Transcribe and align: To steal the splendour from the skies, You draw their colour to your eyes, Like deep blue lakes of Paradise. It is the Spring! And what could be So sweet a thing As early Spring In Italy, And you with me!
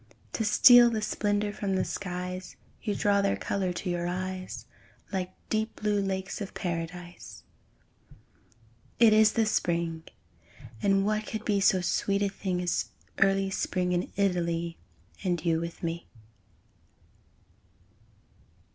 To 0.33 0.43
steal 0.43 0.89
the 0.89 1.03
splendour 1.03 1.53
from 1.53 1.75
the 1.75 1.85
skies, 1.85 2.55
You 2.81 2.95
draw 2.95 3.21
their 3.21 3.37
colour 3.37 3.71
to 3.73 3.87
your 3.87 4.07
eyes, 4.07 4.65
Like 5.13 5.29
deep 5.49 5.75
blue 5.75 6.01
lakes 6.01 6.41
of 6.41 6.55
Paradise. 6.55 7.43
It 8.97 9.13
is 9.13 9.33
the 9.33 9.45
Spring! 9.45 10.01
And 10.81 11.05
what 11.05 11.27
could 11.27 11.45
be 11.45 11.59
So 11.59 11.81
sweet 11.81 12.23
a 12.23 12.29
thing 12.29 12.63
As 12.63 12.89
early 13.19 13.51
Spring 13.51 13.91
In 13.91 14.11
Italy, 14.15 14.79
And 15.23 15.45
you 15.45 15.59
with 15.59 15.83
me! 15.83 16.07